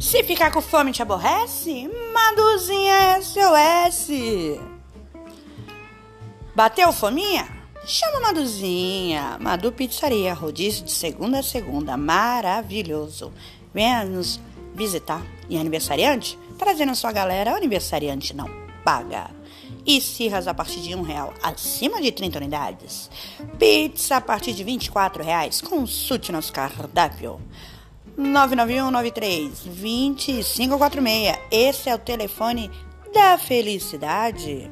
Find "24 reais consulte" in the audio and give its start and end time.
24.62-26.30